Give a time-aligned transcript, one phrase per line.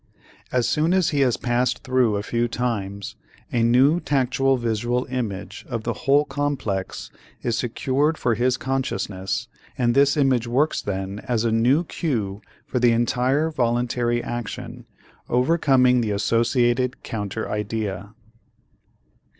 [0.51, 3.15] As soon as he has passed through a few times,
[3.51, 7.11] a new tactual visual image of the whole complex
[7.43, 12.79] is secured for his consciousness and this image works then as a new cue for
[12.79, 14.85] the entire voluntary action,
[15.29, 18.15] overcoming the associated counter idea.